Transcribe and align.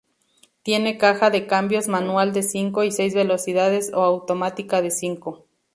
Tiene 0.63 0.97
caja 0.97 1.29
de 1.29 1.45
cambios 1.45 1.87
manual 1.87 2.33
de 2.33 2.41
cinco 2.41 2.83
y 2.83 2.91
seis 2.91 3.13
velocidades 3.13 3.91
o 3.93 4.01
automática 4.01 4.81
de 4.81 4.89
cinco. 4.89 5.45